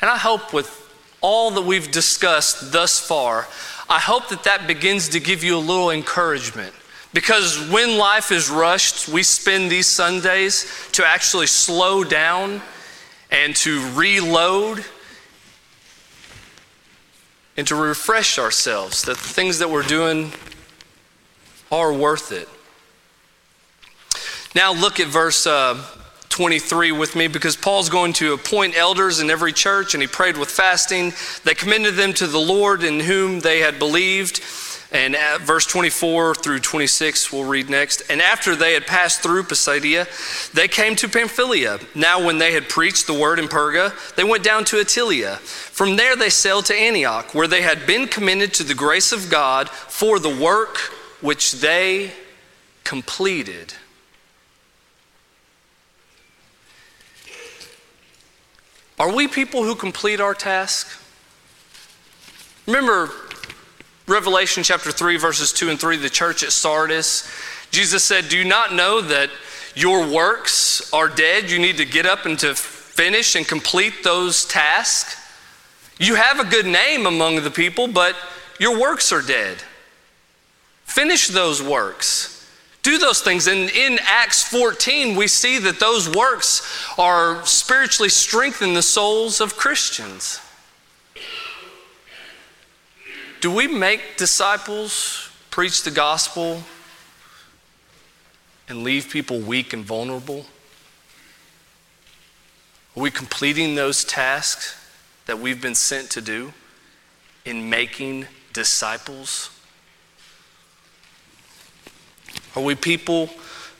And 0.00 0.10
I 0.10 0.16
hope 0.16 0.52
with 0.52 0.82
all 1.20 1.50
that 1.52 1.62
we've 1.62 1.90
discussed 1.90 2.72
thus 2.72 2.98
far, 2.98 3.48
I 3.88 3.98
hope 3.98 4.28
that 4.28 4.44
that 4.44 4.66
begins 4.66 5.08
to 5.10 5.20
give 5.20 5.42
you 5.42 5.56
a 5.56 5.58
little 5.58 5.90
encouragement 5.90 6.74
because 7.12 7.70
when 7.70 7.96
life 7.96 8.30
is 8.30 8.50
rushed, 8.50 9.08
we 9.08 9.22
spend 9.22 9.70
these 9.70 9.86
Sundays 9.86 10.88
to 10.92 11.06
actually 11.06 11.46
slow 11.46 12.04
down 12.04 12.60
and 13.30 13.56
to 13.56 13.80
reload 13.92 14.84
and 17.56 17.66
to 17.66 17.74
refresh 17.74 18.38
ourselves 18.38 19.02
that 19.02 19.16
the 19.16 19.28
things 19.28 19.58
that 19.60 19.70
we're 19.70 19.82
doing 19.82 20.30
are 21.72 21.92
worth 21.92 22.32
it. 22.32 22.48
Now, 24.54 24.72
look 24.72 25.00
at 25.00 25.08
verse 25.08 25.46
uh, 25.46 25.82
23 26.36 26.92
with 26.92 27.16
me 27.16 27.28
because 27.28 27.56
Paul's 27.56 27.88
going 27.88 28.12
to 28.12 28.34
appoint 28.34 28.76
elders 28.76 29.20
in 29.20 29.30
every 29.30 29.54
church 29.54 29.94
and 29.94 30.02
he 30.02 30.06
prayed 30.06 30.36
with 30.36 30.50
fasting. 30.50 31.14
They 31.44 31.54
commended 31.54 31.94
them 31.94 32.12
to 32.12 32.26
the 32.26 32.38
Lord 32.38 32.84
in 32.84 33.00
whom 33.00 33.40
they 33.40 33.60
had 33.60 33.78
believed. 33.78 34.42
And 34.92 35.16
verse 35.40 35.64
24 35.64 36.34
through 36.34 36.58
26, 36.58 37.32
we'll 37.32 37.44
read 37.44 37.70
next. 37.70 38.02
And 38.10 38.20
after 38.20 38.54
they 38.54 38.74
had 38.74 38.86
passed 38.86 39.22
through 39.22 39.44
Pisidia, 39.44 40.06
they 40.52 40.68
came 40.68 40.94
to 40.96 41.08
Pamphylia. 41.08 41.78
Now, 41.94 42.22
when 42.22 42.36
they 42.36 42.52
had 42.52 42.68
preached 42.68 43.06
the 43.06 43.18
word 43.18 43.38
in 43.38 43.48
Perga, 43.48 44.14
they 44.16 44.24
went 44.24 44.44
down 44.44 44.66
to 44.66 44.76
Attalia. 44.76 45.38
From 45.38 45.96
there, 45.96 46.16
they 46.16 46.28
sailed 46.28 46.66
to 46.66 46.74
Antioch, 46.74 47.34
where 47.34 47.48
they 47.48 47.62
had 47.62 47.86
been 47.86 48.08
commended 48.08 48.52
to 48.54 48.62
the 48.62 48.74
grace 48.74 49.10
of 49.10 49.30
God 49.30 49.70
for 49.70 50.18
the 50.18 50.36
work 50.36 50.76
which 51.22 51.52
they 51.52 52.12
completed. 52.84 53.72
Are 58.98 59.14
we 59.14 59.28
people 59.28 59.62
who 59.62 59.74
complete 59.74 60.20
our 60.20 60.34
task? 60.34 60.88
Remember, 62.66 63.10
Revelation 64.06 64.62
chapter 64.62 64.90
3, 64.90 65.16
verses 65.18 65.52
2 65.52 65.70
and 65.70 65.80
3, 65.80 65.98
the 65.98 66.08
church 66.08 66.42
at 66.42 66.52
Sardis, 66.52 67.30
Jesus 67.70 68.04
said, 68.04 68.28
Do 68.28 68.38
you 68.38 68.44
not 68.44 68.72
know 68.72 69.00
that 69.00 69.30
your 69.74 70.06
works 70.06 70.92
are 70.92 71.08
dead? 71.08 71.50
You 71.50 71.58
need 71.58 71.76
to 71.76 71.84
get 71.84 72.06
up 72.06 72.24
and 72.24 72.38
to 72.38 72.54
finish 72.54 73.34
and 73.34 73.46
complete 73.46 74.02
those 74.02 74.44
tasks. 74.46 75.22
You 75.98 76.14
have 76.14 76.40
a 76.40 76.44
good 76.44 76.66
name 76.66 77.06
among 77.06 77.42
the 77.42 77.50
people, 77.50 77.88
but 77.88 78.16
your 78.58 78.80
works 78.80 79.12
are 79.12 79.22
dead. 79.22 79.58
Finish 80.84 81.28
those 81.28 81.62
works. 81.62 82.35
Do 82.86 82.98
those 82.98 83.20
things. 83.20 83.48
And 83.48 83.68
in 83.68 83.98
Acts 84.04 84.44
14, 84.44 85.16
we 85.16 85.26
see 85.26 85.58
that 85.58 85.80
those 85.80 86.08
works 86.08 86.86
are 86.96 87.44
spiritually 87.44 88.08
strengthening 88.08 88.74
the 88.74 88.80
souls 88.80 89.40
of 89.40 89.56
Christians. 89.56 90.38
Do 93.40 93.50
we 93.50 93.66
make 93.66 94.16
disciples, 94.16 95.28
preach 95.50 95.82
the 95.82 95.90
gospel, 95.90 96.62
and 98.68 98.84
leave 98.84 99.10
people 99.10 99.40
weak 99.40 99.72
and 99.72 99.84
vulnerable? 99.84 100.46
Are 102.96 103.02
we 103.02 103.10
completing 103.10 103.74
those 103.74 104.04
tasks 104.04 104.76
that 105.26 105.40
we've 105.40 105.60
been 105.60 105.74
sent 105.74 106.08
to 106.10 106.20
do 106.20 106.52
in 107.44 107.68
making 107.68 108.26
disciples? 108.52 109.50
Are 112.56 112.62
we 112.62 112.74
people 112.74 113.28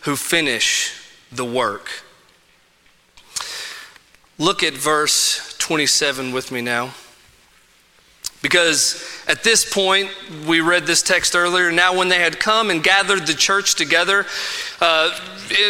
who 0.02 0.16
finish 0.16 0.92
the 1.32 1.44
work? 1.44 1.88
Look 4.38 4.62
at 4.62 4.74
verse 4.74 5.56
27 5.58 6.32
with 6.32 6.52
me 6.52 6.60
now. 6.60 6.92
Because 8.42 9.02
at 9.26 9.42
this 9.42 9.68
point, 9.68 10.10
we 10.46 10.60
read 10.60 10.86
this 10.86 11.02
text 11.02 11.34
earlier. 11.34 11.72
Now, 11.72 11.96
when 11.96 12.10
they 12.10 12.20
had 12.20 12.38
come 12.38 12.70
and 12.70 12.84
gathered 12.84 13.26
the 13.26 13.32
church 13.32 13.74
together, 13.74 14.26
uh, 14.80 15.18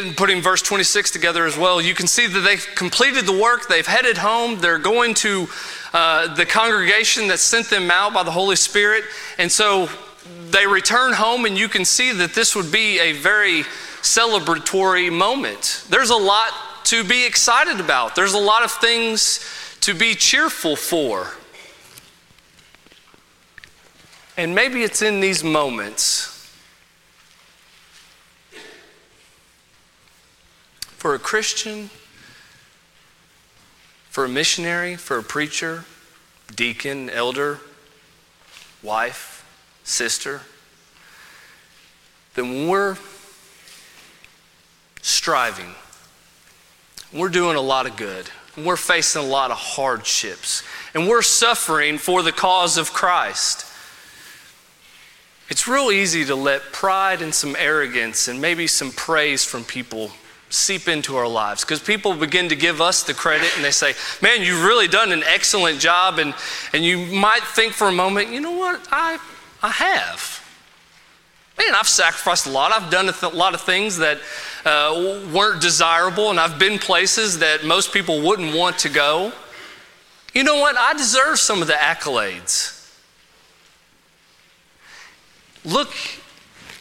in 0.00 0.14
putting 0.14 0.42
verse 0.42 0.62
26 0.62 1.12
together 1.12 1.46
as 1.46 1.56
well, 1.56 1.80
you 1.80 1.94
can 1.94 2.08
see 2.08 2.26
that 2.26 2.40
they've 2.40 2.66
completed 2.74 3.24
the 3.24 3.38
work. 3.38 3.68
They've 3.68 3.86
headed 3.86 4.18
home. 4.18 4.60
They're 4.60 4.78
going 4.78 5.14
to 5.14 5.46
uh, 5.94 6.34
the 6.34 6.44
congregation 6.44 7.28
that 7.28 7.38
sent 7.38 7.70
them 7.70 7.90
out 7.90 8.12
by 8.12 8.24
the 8.24 8.32
Holy 8.32 8.56
Spirit. 8.56 9.04
And 9.38 9.50
so 9.50 9.88
they 10.50 10.66
return 10.66 11.12
home, 11.12 11.44
and 11.44 11.56
you 11.56 11.68
can 11.68 11.84
see 11.84 12.12
that 12.12 12.34
this 12.34 12.54
would 12.54 12.70
be 12.70 12.98
a 12.98 13.12
very 13.12 13.62
celebratory 14.02 15.12
moment. 15.12 15.84
There's 15.90 16.10
a 16.10 16.16
lot 16.16 16.52
to 16.84 17.02
be 17.02 17.26
excited 17.26 17.80
about, 17.80 18.14
there's 18.14 18.34
a 18.34 18.38
lot 18.38 18.62
of 18.62 18.70
things 18.70 19.40
to 19.80 19.94
be 19.94 20.14
cheerful 20.14 20.76
for. 20.76 21.32
And 24.36 24.54
maybe 24.54 24.82
it's 24.82 25.02
in 25.02 25.20
these 25.20 25.42
moments 25.42 26.32
for 30.96 31.14
a 31.14 31.18
Christian, 31.18 31.90
for 34.10 34.24
a 34.24 34.28
missionary, 34.28 34.96
for 34.96 35.18
a 35.18 35.22
preacher, 35.22 35.84
deacon, 36.54 37.08
elder, 37.10 37.60
wife, 38.82 39.35
sister, 39.86 40.42
then 42.34 42.50
when 42.50 42.68
we're 42.68 42.96
striving, 45.00 45.74
we're 47.12 47.28
doing 47.28 47.56
a 47.56 47.60
lot 47.60 47.86
of 47.86 47.96
good, 47.96 48.28
we're 48.56 48.76
facing 48.76 49.22
a 49.22 49.26
lot 49.26 49.50
of 49.50 49.56
hardships, 49.56 50.62
and 50.94 51.08
we're 51.08 51.22
suffering 51.22 51.96
for 51.96 52.22
the 52.22 52.32
cause 52.32 52.76
of 52.76 52.92
Christ 52.92 53.66
it's 55.48 55.68
real 55.68 55.92
easy 55.92 56.24
to 56.24 56.34
let 56.34 56.72
pride 56.72 57.22
and 57.22 57.32
some 57.32 57.54
arrogance 57.56 58.26
and 58.26 58.40
maybe 58.40 58.66
some 58.66 58.90
praise 58.90 59.44
from 59.44 59.62
people 59.62 60.10
seep 60.48 60.88
into 60.88 61.16
our 61.16 61.28
lives 61.28 61.64
because 61.64 61.80
people 61.80 62.14
begin 62.14 62.48
to 62.48 62.56
give 62.56 62.80
us 62.80 63.04
the 63.04 63.14
credit 63.14 63.52
and 63.54 63.64
they 63.64 63.70
say, 63.70 63.94
Man, 64.20 64.42
you've 64.42 64.64
really 64.64 64.88
done 64.88 65.12
an 65.12 65.22
excellent 65.24 65.78
job. 65.78 66.18
And, 66.18 66.34
and 66.72 66.84
you 66.84 66.98
might 66.98 67.42
think 67.42 67.74
for 67.74 67.88
a 67.88 67.92
moment, 67.92 68.30
You 68.30 68.40
know 68.40 68.52
what? 68.52 68.86
I, 68.90 69.18
I 69.62 69.70
have. 69.70 70.42
Man, 71.58 71.74
I've 71.74 71.88
sacrificed 71.88 72.46
a 72.46 72.50
lot. 72.50 72.72
I've 72.72 72.90
done 72.90 73.08
a 73.08 73.12
th- 73.12 73.32
lot 73.32 73.54
of 73.54 73.62
things 73.62 73.96
that 73.98 74.18
uh, 74.64 75.20
weren't 75.32 75.62
desirable, 75.62 76.30
and 76.30 76.38
I've 76.38 76.58
been 76.58 76.78
places 76.78 77.38
that 77.38 77.64
most 77.64 77.92
people 77.92 78.20
wouldn't 78.20 78.54
want 78.54 78.78
to 78.80 78.88
go. 78.88 79.32
You 80.34 80.44
know 80.44 80.56
what? 80.56 80.76
I 80.76 80.92
deserve 80.92 81.38
some 81.38 81.62
of 81.62 81.66
the 81.66 81.74
accolades. 81.74 82.72
Look 85.64 85.92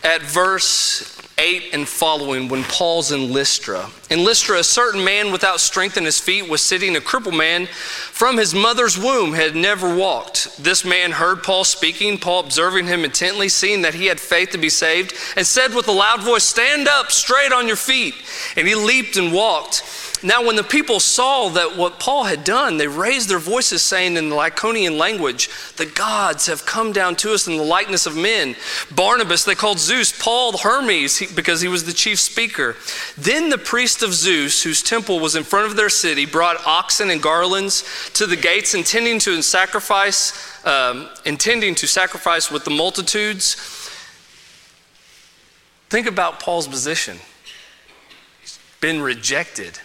at 0.04 0.22
verse 0.22 1.15
8 1.38 1.74
and 1.74 1.88
following 1.88 2.48
when 2.48 2.64
Paul's 2.64 3.12
in 3.12 3.34
Lystra. 3.34 3.90
In 4.10 4.24
Lystra, 4.24 4.60
a 4.60 4.64
certain 4.64 5.04
man 5.04 5.32
without 5.32 5.60
strength 5.60 5.98
in 5.98 6.06
his 6.06 6.20
feet 6.20 6.50
was 6.50 6.62
sitting, 6.62 6.96
a 6.96 7.02
crippled 7.02 7.36
man 7.36 7.68
from 7.68 8.38
his 8.38 8.56
mother's 8.56 8.98
womb 8.98 9.34
had 9.34 9.56
never 9.56 9.94
walked. 9.94 10.64
This 10.64 10.86
man 10.86 11.12
heard 11.12 11.44
Paul 11.44 11.66
speaking, 11.66 12.18
Paul 12.18 12.42
observing 12.46 12.88
him 12.88 13.04
intently, 13.04 13.50
seeing 13.50 13.82
that 13.82 13.96
he 13.96 14.06
had 14.06 14.20
faith 14.20 14.52
to 14.52 14.58
be 14.58 14.70
saved, 14.70 15.14
and 15.36 15.46
said 15.46 15.74
with 15.74 15.88
a 15.88 15.92
loud 15.92 16.22
voice, 16.22 16.44
Stand 16.44 16.88
up 16.88 17.12
straight 17.12 17.52
on 17.52 17.68
your 17.68 17.76
feet. 17.76 18.16
And 18.56 18.68
he 18.68 18.76
leaped 18.76 19.18
and 19.18 19.34
walked. 19.34 19.84
Now, 20.26 20.44
when 20.44 20.56
the 20.56 20.64
people 20.64 21.00
saw 21.00 21.50
that 21.50 21.78
what 21.78 22.00
Paul 22.00 22.24
had 22.24 22.44
done, 22.44 22.78
they 22.78 22.88
raised 22.88 23.30
their 23.30 23.38
voices, 23.38 23.84
saying 23.84 24.18
in 24.18 24.30
the 24.30 24.36
Lycaonian 24.36 24.98
language, 24.98 25.52
The 25.78 25.86
gods 25.86 26.48
have 26.48 26.66
come 26.66 26.92
down 26.92 27.16
to 27.18 27.32
us 27.32 27.46
in 27.46 27.58
the 27.58 27.64
likeness 27.64 28.08
of 28.08 28.18
men. 28.18 28.56
Barnabas 28.90 29.46
they 29.46 29.54
called 29.54 29.78
Zeus, 29.78 30.12
Paul 30.20 30.58
Hermes, 30.58 31.32
because 31.36 31.62
he 31.62 31.68
was 31.68 31.84
the 31.84 31.94
chief 31.94 32.20
speaker. 32.20 32.76
Then 33.16 33.52
the 33.52 33.60
priest 33.60 34.02
of 34.02 34.16
Zeus, 34.16 34.64
whose 34.64 34.82
temple 34.82 35.20
was 35.20 35.36
in 35.36 35.44
front 35.44 35.68
of 35.68 35.76
their 35.76 35.90
city, 35.90 36.26
brought 36.26 36.58
oxen 36.66 37.12
and 37.12 37.22
garlands 37.22 37.84
to 38.16 38.26
the 38.26 38.36
gates, 38.36 38.74
intending 38.74 39.20
to 39.20 39.40
sacrifice, 39.44 40.66
um, 40.66 41.08
intending 41.26 41.76
to 41.76 41.86
sacrifice 41.86 42.50
with 42.50 42.66
the 42.66 42.72
multitudes. 42.72 43.54
Think 45.92 46.08
about 46.08 46.40
Paul's 46.40 46.68
position. 46.68 47.20
He's 48.42 48.58
been 48.82 49.04
rejected 49.04 49.80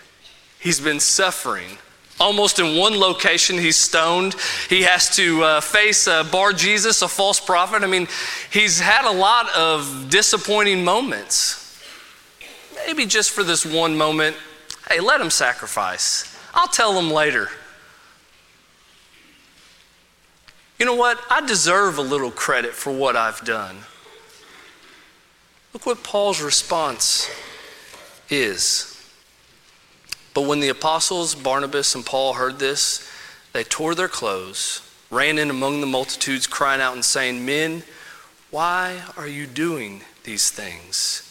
He's 0.61 0.79
been 0.79 1.01
suffering. 1.01 1.79
Almost 2.21 2.59
in 2.59 2.77
one 2.77 3.01
location, 3.01 3.57
he's 3.57 3.79
stoned. 3.79 4.37
He 4.69 4.83
has 4.83 5.15
to 5.17 5.43
uh, 5.43 5.61
face 5.63 6.07
uh, 6.07 6.23
Bar 6.25 6.53
Jesus, 6.53 7.01
a 7.01 7.09
false 7.09 7.41
prophet. 7.41 7.83
I 7.83 7.87
mean, 7.87 8.09
he's 8.53 8.79
had 8.79 9.11
a 9.11 9.13
lot 9.13 9.49
of 9.57 10.11
disappointing 10.11 10.85
moments. 10.85 11.83
Maybe 12.87 13.07
just 13.07 13.31
for 13.31 13.43
this 13.43 13.65
one 13.65 13.97
moment, 13.97 14.37
hey, 14.91 15.01
let 15.01 15.19
him 15.19 15.31
sacrifice. 15.31 16.39
I'll 16.53 16.69
tell 16.69 16.99
him 16.99 17.11
later. 17.11 17.49
You 20.79 20.85
know 20.85 20.95
what? 20.95 21.19
I 21.31 21.47
deserve 21.47 21.97
a 21.97 22.03
little 22.03 22.31
credit 22.31 22.73
for 22.73 22.93
what 22.93 23.17
I've 23.17 23.43
done. 23.45 23.77
Look 25.73 25.87
what 25.87 26.03
Paul's 26.03 26.43
response 26.43 27.31
is. 28.29 28.90
But 30.35 30.43
when 30.43 30.61
the 30.61 30.69
apostles 30.69 31.35
Barnabas 31.35 31.95
and 31.95 32.07
Paul 32.07 32.35
heard 32.35 32.59
this, 32.59 33.09
they 33.53 33.65
tore 33.65 33.95
their 33.95 34.09
clothes, 34.09 34.81
ran 35.11 35.39
in 35.39 35.51
among 35.51 35.81
the 35.81 35.87
multitudes, 35.87 36.47
crying 36.47 36.81
out 36.81 36.95
and 36.95 37.05
saying, 37.05 37.45
Men, 37.45 37.83
why 38.51 39.03
are 39.17 39.27
you 39.27 39.47
doing 39.47 40.03
these 40.25 40.51
things? 40.51 41.27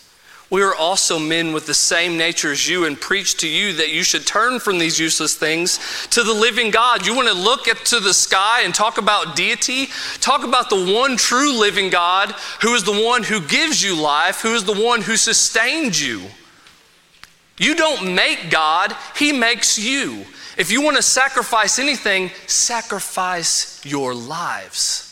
We 0.50 0.64
are 0.64 0.74
also 0.74 1.20
men 1.20 1.54
with 1.54 1.68
the 1.68 1.76
same 1.76 2.18
nature 2.18 2.52
as 2.52 2.68
you 2.68 2.86
and 2.86 3.00
preach 3.00 3.38
to 3.38 3.48
you 3.48 3.74
that 3.74 3.94
you 3.94 4.02
should 4.02 4.26
turn 4.26 4.60
from 4.60 4.80
these 4.80 5.00
useless 5.00 5.36
things 5.36 5.80
to 6.10 6.24
the 6.24 6.34
living 6.34 6.72
God. 6.72 7.06
You 7.06 7.16
want 7.16 7.28
to 7.28 7.36
look 7.36 7.68
at, 7.68 7.86
to 7.86 8.00
the 8.00 8.16
sky 8.16 8.62
and 8.64 8.74
talk 8.74 8.98
about 8.98 9.36
deity? 9.36 9.90
Talk 10.22 10.44
about 10.44 10.72
the 10.72 10.92
one 10.92 11.18
true 11.18 11.54
living 11.54 11.92
God 11.92 12.32
who 12.62 12.74
is 12.74 12.84
the 12.84 13.00
one 13.00 13.22
who 13.22 13.42
gives 13.42 13.84
you 13.84 13.96
life, 13.96 14.42
who 14.42 14.56
is 14.56 14.64
the 14.64 14.74
one 14.74 15.02
who 15.02 15.18
sustains 15.18 16.02
you. 16.02 16.24
You 17.60 17.76
don't 17.76 18.16
make 18.16 18.50
God, 18.50 18.96
He 19.16 19.32
makes 19.32 19.78
you. 19.78 20.26
If 20.58 20.72
you 20.72 20.82
want 20.82 20.98
to 20.98 21.04
sacrifice 21.04 21.78
anything, 21.80 22.32
sacrifice 22.48 23.80
your 23.86 24.14
lives. 24.14 25.06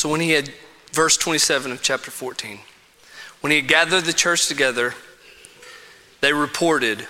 So 0.00 0.08
when 0.08 0.20
he 0.20 0.30
had, 0.30 0.50
verse 0.92 1.18
27 1.18 1.72
of 1.72 1.82
chapter 1.82 2.10
14, 2.10 2.60
when 3.40 3.50
he 3.50 3.56
had 3.56 3.68
gathered 3.68 4.04
the 4.04 4.14
church 4.14 4.48
together, 4.48 4.94
they 6.22 6.32
reported 6.32 7.06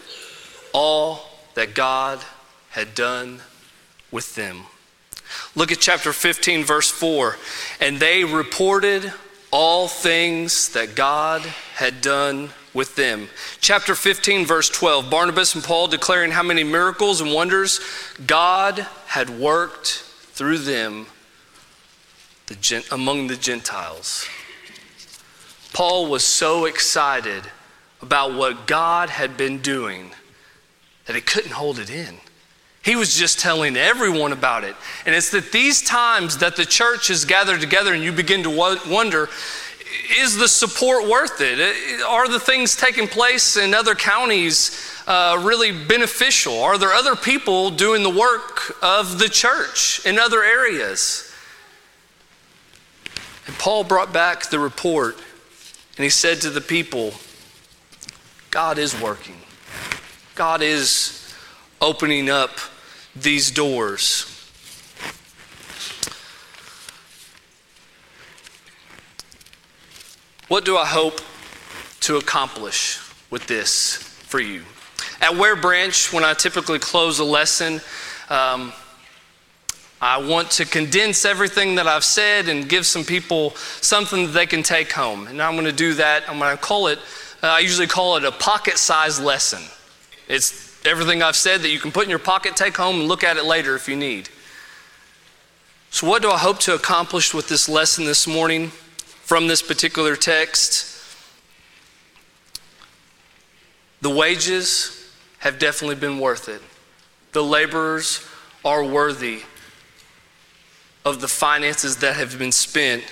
all 0.72 1.30
that 1.54 1.74
God 1.74 2.20
had 2.70 2.96
done 2.96 3.42
with 4.10 4.34
them. 4.34 4.62
Look 5.54 5.72
at 5.72 5.80
chapter 5.80 6.12
15, 6.12 6.64
verse 6.64 6.90
4. 6.90 7.36
And 7.80 7.98
they 7.98 8.24
reported 8.24 9.12
all 9.50 9.88
things 9.88 10.70
that 10.70 10.94
God 10.94 11.42
had 11.74 12.00
done 12.00 12.50
with 12.72 12.94
them. 12.96 13.28
Chapter 13.60 13.94
15, 13.94 14.46
verse 14.46 14.68
12. 14.68 15.10
Barnabas 15.10 15.54
and 15.54 15.64
Paul 15.64 15.88
declaring 15.88 16.30
how 16.30 16.42
many 16.42 16.62
miracles 16.62 17.20
and 17.20 17.32
wonders 17.32 17.80
God 18.26 18.86
had 19.06 19.30
worked 19.30 20.04
through 20.32 20.58
them 20.58 21.06
the, 22.46 22.84
among 22.92 23.26
the 23.26 23.36
Gentiles. 23.36 24.26
Paul 25.72 26.06
was 26.06 26.24
so 26.24 26.64
excited 26.64 27.44
about 28.02 28.34
what 28.34 28.66
God 28.66 29.10
had 29.10 29.36
been 29.36 29.58
doing 29.58 30.12
that 31.06 31.14
he 31.14 31.22
couldn't 31.22 31.52
hold 31.52 31.78
it 31.78 31.90
in. 31.90 32.16
He 32.82 32.96
was 32.96 33.14
just 33.14 33.38
telling 33.38 33.76
everyone 33.76 34.32
about 34.32 34.64
it. 34.64 34.74
And 35.04 35.14
it's 35.14 35.30
that 35.30 35.52
these 35.52 35.82
times 35.82 36.38
that 36.38 36.56
the 36.56 36.64
church 36.64 37.10
is 37.10 37.24
gathered 37.24 37.60
together 37.60 37.92
and 37.92 38.02
you 38.02 38.12
begin 38.12 38.42
to 38.44 38.50
wonder 38.50 39.28
is 40.18 40.36
the 40.36 40.48
support 40.48 41.08
worth 41.08 41.40
it? 41.40 42.02
Are 42.02 42.28
the 42.28 42.40
things 42.40 42.76
taking 42.76 43.08
place 43.08 43.56
in 43.56 43.74
other 43.74 43.94
counties 43.94 45.02
uh, 45.06 45.40
really 45.42 45.72
beneficial? 45.72 46.60
Are 46.62 46.78
there 46.78 46.92
other 46.92 47.16
people 47.16 47.70
doing 47.70 48.02
the 48.02 48.10
work 48.10 48.76
of 48.82 49.18
the 49.18 49.28
church 49.28 50.04
in 50.06 50.18
other 50.18 50.42
areas? 50.42 51.32
And 53.46 53.56
Paul 53.58 53.84
brought 53.84 54.12
back 54.12 54.50
the 54.50 54.58
report 54.58 55.16
and 55.96 56.04
he 56.04 56.10
said 56.10 56.40
to 56.42 56.50
the 56.50 56.60
people, 56.60 57.14
God 58.50 58.78
is 58.78 59.00
working. 59.00 59.36
God 60.34 60.62
is 60.62 61.34
opening 61.80 62.30
up 62.30 62.50
these 63.22 63.50
doors. 63.50 64.26
What 70.48 70.64
do 70.64 70.76
I 70.76 70.86
hope 70.86 71.20
to 72.00 72.16
accomplish 72.16 72.98
with 73.30 73.46
this 73.46 73.96
for 73.96 74.40
you? 74.40 74.62
At 75.20 75.36
Ware 75.36 75.54
Branch, 75.54 76.12
when 76.12 76.24
I 76.24 76.34
typically 76.34 76.78
close 76.78 77.18
a 77.18 77.24
lesson, 77.24 77.80
um, 78.28 78.72
I 80.00 80.16
want 80.16 80.50
to 80.52 80.64
condense 80.64 81.24
everything 81.24 81.74
that 81.74 81.86
I've 81.86 82.04
said 82.04 82.48
and 82.48 82.68
give 82.68 82.86
some 82.86 83.04
people 83.04 83.50
something 83.80 84.26
that 84.26 84.32
they 84.32 84.46
can 84.46 84.62
take 84.62 84.90
home. 84.90 85.26
And 85.26 85.42
I'm 85.42 85.52
going 85.52 85.66
to 85.66 85.72
do 85.72 85.94
that. 85.94 86.28
I'm 86.28 86.38
going 86.38 86.56
to 86.56 86.62
call 86.62 86.86
it, 86.86 86.98
uh, 87.42 87.48
I 87.48 87.58
usually 87.58 87.86
call 87.86 88.16
it 88.16 88.24
a 88.24 88.32
pocket 88.32 88.78
sized 88.78 89.22
lesson. 89.22 89.62
It's 90.26 90.69
everything 90.84 91.22
I've 91.22 91.36
said 91.36 91.60
that 91.62 91.70
you 91.70 91.78
can 91.78 91.92
put 91.92 92.04
in 92.04 92.10
your 92.10 92.18
pocket, 92.18 92.56
take 92.56 92.76
home, 92.76 93.00
and 93.00 93.08
look 93.08 93.24
at 93.24 93.36
it 93.36 93.44
later 93.44 93.74
if 93.74 93.88
you 93.88 93.96
need. 93.96 94.28
So, 95.90 96.06
what 96.06 96.22
do 96.22 96.30
I 96.30 96.38
hope 96.38 96.60
to 96.60 96.74
accomplish 96.74 97.34
with 97.34 97.48
this 97.48 97.68
lesson 97.68 98.04
this 98.04 98.26
morning 98.26 98.68
from 98.68 99.48
this 99.48 99.60
particular 99.60 100.16
text? 100.16 100.86
The 104.00 104.10
wages 104.10 105.12
have 105.38 105.58
definitely 105.58 105.96
been 105.96 106.18
worth 106.18 106.48
it. 106.48 106.62
The 107.32 107.42
laborers 107.42 108.26
are 108.64 108.84
worthy 108.84 109.42
of 111.04 111.20
the 111.20 111.28
finances 111.28 111.96
that 111.98 112.16
have 112.16 112.38
been 112.38 112.52
spent 112.52 113.04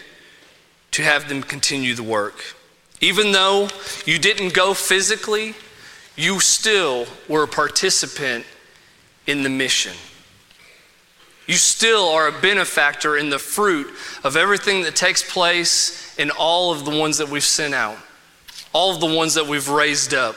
to 0.92 1.02
have 1.02 1.28
them 1.28 1.42
continue 1.42 1.94
the 1.94 2.02
work. 2.02 2.54
Even 3.00 3.32
though 3.32 3.68
you 4.04 4.18
didn't 4.18 4.54
go 4.54 4.74
physically, 4.74 5.54
you 6.18 6.40
still 6.40 7.06
were 7.28 7.44
a 7.44 7.48
participant 7.48 8.44
in 9.28 9.44
the 9.44 9.48
mission. 9.48 9.92
You 11.46 11.54
still 11.54 12.08
are 12.08 12.26
a 12.26 12.32
benefactor 12.32 13.16
in 13.16 13.30
the 13.30 13.38
fruit 13.38 13.86
of 14.24 14.36
everything 14.36 14.82
that 14.82 14.96
takes 14.96 15.22
place 15.22 16.18
in 16.18 16.30
all 16.32 16.72
of 16.72 16.84
the 16.84 16.90
ones 16.90 17.18
that 17.18 17.28
we've 17.28 17.44
sent 17.44 17.72
out, 17.72 17.96
all 18.72 18.92
of 18.92 19.00
the 19.00 19.14
ones 19.14 19.34
that 19.34 19.46
we've 19.46 19.68
raised 19.68 20.12
up. 20.12 20.34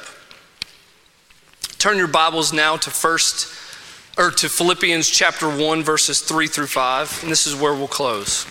Turn 1.80 1.98
your 1.98 2.08
Bibles 2.08 2.54
now 2.54 2.78
to 2.78 2.92
first 2.92 3.48
or 4.20 4.30
to 4.30 4.50
Philippians 4.50 5.10
chapter 5.10 5.50
1 5.50 5.82
verses 5.82 6.22
3 6.22 6.46
through 6.46 6.68
5, 6.68 7.24
and 7.24 7.32
this 7.32 7.48
is 7.48 7.56
where 7.56 7.74
we'll 7.74 7.88
close. 7.88 8.44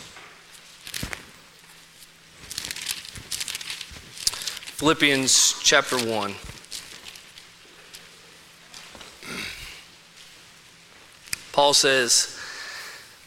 Philippians 4.81 5.61
chapter 5.63 5.97
1. 5.97 6.35
Paul 11.53 11.75
says, 11.75 12.39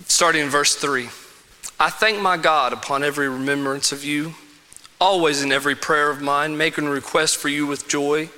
starting 0.08 0.44
in 0.44 0.50
verse 0.50 0.76
3 0.76 1.10
I 1.80 1.90
thank 1.90 2.22
my 2.22 2.38
God 2.38 2.72
upon 2.72 3.04
every 3.04 3.28
remembrance 3.28 3.92
of 3.92 4.04
you, 4.04 4.36
always 5.02 5.42
in 5.44 5.52
every 5.52 5.76
prayer 5.76 6.10
of 6.10 6.22
mine, 6.22 6.56
making 6.58 6.86
request 6.86 7.38
for 7.38 7.50
you 7.50 7.68
with 7.68 7.88
joy 7.88 8.30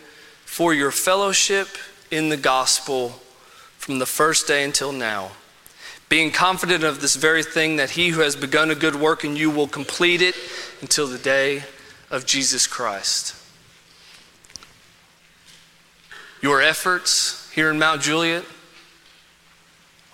for 0.45 0.73
your 0.73 0.91
fellowship 0.91 1.67
in 2.09 2.29
the 2.29 2.37
gospel 2.37 3.19
from 3.77 3.99
the 3.99 4.05
first 4.05 4.47
day 4.47 4.63
until 4.63 4.91
now, 4.91 5.31
being 6.09 6.31
confident 6.31 6.83
of 6.83 7.01
this 7.01 7.15
very 7.15 7.43
thing 7.43 7.75
that 7.75 7.91
he 7.91 8.09
who 8.09 8.21
has 8.21 8.35
begun 8.35 8.71
a 8.71 8.75
good 8.75 8.95
work 8.95 9.23
in 9.23 9.35
you 9.35 9.51
will 9.51 9.67
complete 9.67 10.21
it 10.21 10.35
until 10.81 11.07
the 11.07 11.17
day 11.17 11.63
of 12.09 12.25
Jesus 12.25 12.65
Christ. 12.67 13.35
Your 16.41 16.61
efforts 16.61 17.51
here 17.53 17.69
in 17.69 17.77
Mount 17.77 18.01
Juliet 18.01 18.45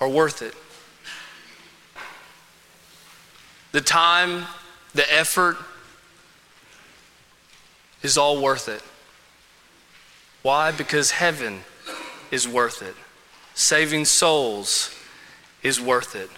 are 0.02 0.10
worth 0.10 0.42
it. 0.42 0.54
The 3.72 3.80
time, 3.80 4.48
the 4.94 5.10
effort 5.14 5.56
is 8.02 8.18
all 8.18 8.42
worth 8.42 8.68
it. 8.68 8.84
Why? 10.42 10.72
Because 10.72 11.12
heaven 11.12 11.62
is 12.32 12.46
worth 12.46 12.82
it. 12.82 12.96
Saving 13.54 14.04
souls 14.04 14.94
is 15.64 15.80
worth 15.80 16.16
it. 16.16 16.30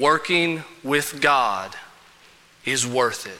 Working 0.00 0.64
with 0.82 1.20
God 1.20 1.76
is 2.64 2.84
worth 2.84 3.26
it. 3.26 3.38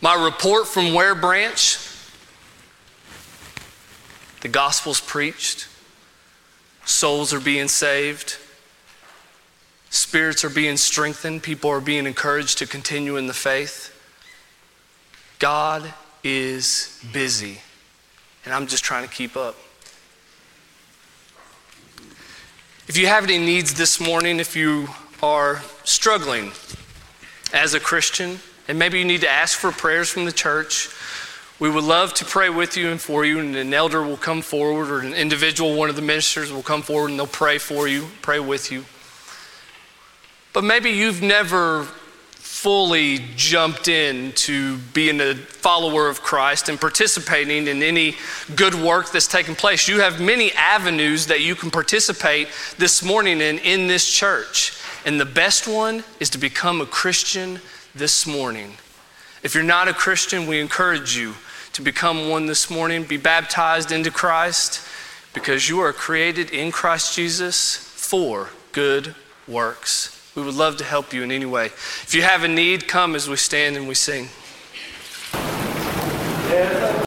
My 0.00 0.24
report 0.24 0.66
from 0.66 0.94
Ware 0.94 1.14
Branch 1.14 1.90
the 4.42 4.48
gospel's 4.48 5.00
preached, 5.00 5.68
souls 6.84 7.32
are 7.32 7.40
being 7.40 7.68
saved, 7.68 8.36
spirits 9.90 10.44
are 10.44 10.50
being 10.50 10.76
strengthened, 10.76 11.42
people 11.42 11.70
are 11.70 11.80
being 11.80 12.06
encouraged 12.06 12.58
to 12.58 12.66
continue 12.66 13.16
in 13.16 13.26
the 13.26 13.34
faith. 13.34 13.88
God 15.38 15.92
is 16.22 17.00
busy, 17.12 17.60
and 18.44 18.54
I'm 18.54 18.66
just 18.66 18.84
trying 18.84 19.06
to 19.06 19.12
keep 19.12 19.36
up. 19.36 19.56
If 22.88 22.96
you 22.96 23.06
have 23.06 23.24
any 23.24 23.38
needs 23.38 23.74
this 23.74 24.00
morning, 24.00 24.38
if 24.38 24.56
you 24.56 24.88
are 25.22 25.62
struggling 25.84 26.52
as 27.52 27.74
a 27.74 27.80
Christian, 27.80 28.38
and 28.68 28.78
maybe 28.78 28.98
you 28.98 29.04
need 29.04 29.20
to 29.22 29.30
ask 29.30 29.58
for 29.58 29.72
prayers 29.72 30.10
from 30.10 30.24
the 30.24 30.32
church, 30.32 30.88
we 31.58 31.70
would 31.70 31.84
love 31.84 32.12
to 32.14 32.24
pray 32.24 32.48
with 32.48 32.76
you 32.76 32.88
and 32.90 33.00
for 33.00 33.24
you, 33.24 33.38
and 33.38 33.54
an 33.54 33.72
elder 33.72 34.02
will 34.02 34.16
come 34.16 34.42
forward, 34.42 34.90
or 34.90 35.00
an 35.00 35.14
individual, 35.14 35.76
one 35.76 35.88
of 35.88 35.96
the 35.96 36.02
ministers 36.02 36.52
will 36.52 36.62
come 36.62 36.82
forward 36.82 37.10
and 37.10 37.18
they'll 37.18 37.26
pray 37.26 37.58
for 37.58 37.86
you, 37.86 38.08
pray 38.20 38.40
with 38.40 38.72
you. 38.72 38.84
But 40.52 40.64
maybe 40.64 40.90
you've 40.90 41.22
never 41.22 41.86
fully 42.62 43.18
jumped 43.34 43.88
in 43.88 44.30
to 44.32 44.76
being 44.92 45.20
a 45.20 45.34
follower 45.34 46.08
of 46.08 46.22
Christ 46.22 46.68
and 46.68 46.80
participating 46.80 47.66
in 47.66 47.82
any 47.82 48.16
good 48.54 48.74
work 48.74 49.10
that's 49.10 49.26
taking 49.26 49.56
place. 49.56 49.88
You 49.88 50.00
have 50.00 50.20
many 50.20 50.52
avenues 50.52 51.26
that 51.26 51.40
you 51.40 51.56
can 51.56 51.72
participate 51.72 52.48
this 52.78 53.02
morning 53.02 53.40
in 53.40 53.58
in 53.58 53.88
this 53.88 54.08
church. 54.08 54.78
And 55.04 55.18
the 55.18 55.24
best 55.24 55.66
one 55.66 56.04
is 56.20 56.30
to 56.30 56.38
become 56.38 56.80
a 56.80 56.86
Christian 56.86 57.58
this 57.96 58.26
morning. 58.26 58.74
If 59.42 59.54
you're 59.56 59.64
not 59.64 59.88
a 59.88 59.92
Christian, 59.92 60.46
we 60.46 60.60
encourage 60.60 61.16
you 61.16 61.34
to 61.72 61.82
become 61.82 62.28
one 62.28 62.46
this 62.46 62.70
morning, 62.70 63.02
be 63.02 63.16
baptized 63.16 63.90
into 63.90 64.10
Christ, 64.12 64.86
because 65.34 65.68
you 65.68 65.80
are 65.80 65.92
created 65.92 66.50
in 66.50 66.70
Christ 66.70 67.16
Jesus 67.16 67.76
for 67.76 68.50
good 68.70 69.16
works. 69.48 70.30
We 70.36 70.42
would 70.42 70.54
love 70.54 70.76
to 70.76 70.84
help 70.84 71.12
you 71.12 71.24
in 71.24 71.32
any 71.32 71.46
way. 71.46 71.66
If 71.66 72.14
you 72.14 72.22
have 72.22 72.44
a 72.44 72.48
need, 72.48 72.86
come 72.86 73.16
as 73.16 73.28
we 73.28 73.36
stand 73.36 73.76
and 73.76 73.88
we 73.88 73.94
sing. 73.94 74.28